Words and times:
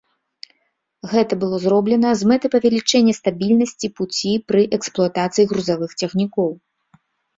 Гэта 1.11 1.33
было 1.43 1.59
зроблена 1.65 2.09
з 2.23 2.29
мэтай 2.31 2.51
павялічэння 2.57 3.13
стабільнасці 3.19 3.87
пуці 3.99 4.33
пры 4.53 4.61
эксплуатацыі 4.79 5.49
грузавых 5.53 5.91
цягнікоў. 6.01 6.49